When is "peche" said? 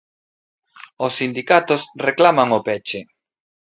2.67-2.99